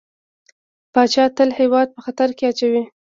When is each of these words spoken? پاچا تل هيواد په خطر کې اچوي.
پاچا 0.93 1.25
تل 1.37 1.49
هيواد 1.59 1.87
په 1.95 1.99
خطر 2.05 2.29
کې 2.37 2.45
اچوي. 2.51 2.83